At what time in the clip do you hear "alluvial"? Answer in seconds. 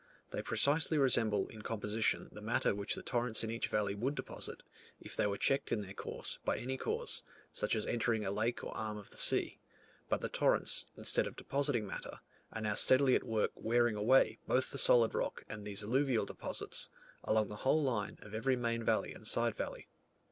15.83-16.25